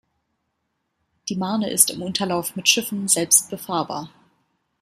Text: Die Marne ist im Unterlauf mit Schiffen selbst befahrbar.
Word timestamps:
Die 1.29 1.35
Marne 1.35 1.69
ist 1.69 1.91
im 1.91 2.01
Unterlauf 2.01 2.55
mit 2.55 2.67
Schiffen 2.67 3.07
selbst 3.07 3.51
befahrbar. 3.51 4.09